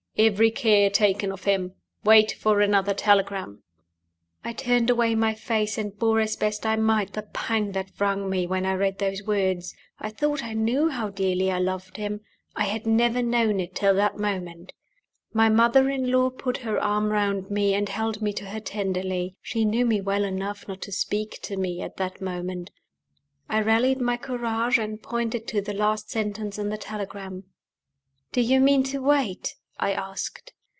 [0.17, 1.73] Every care taken of him.
[2.03, 3.63] Wait for another telegram."
[4.43, 8.29] I turned away my face, and bore as best I might the pang that wrung
[8.29, 9.73] me when I read those words.
[9.99, 12.21] I thought I knew how dearly I loved him:
[12.55, 14.73] I had never known it till that moment.
[15.33, 19.37] My mother in law put her arm round me, and held me to her tenderly.
[19.41, 22.69] She knew me well enough not to speak to me at that moment.
[23.49, 27.45] I rallied my courage, and pointed to the last sentence in the telegram.
[28.33, 30.53] "Do you mean to wait?" I asked.